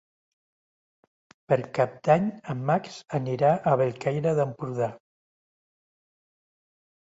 [1.51, 4.91] Per Cap d'Any en Max anirà a Bellcaire d'Empordà.